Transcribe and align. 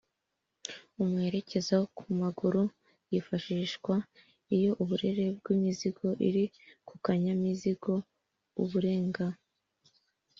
umuherekeza 1.01 1.71
wo 1.79 1.87
kumaguru 1.97 2.61
yifashishwa 3.11 3.93
iyo 4.55 4.71
uburebure 4.81 5.25
bw’ 5.37 5.45
imizigo 5.55 6.07
iri 6.27 6.45
kukanyamizigo 6.87 7.93
burenga 8.69 9.27
m 9.33 9.35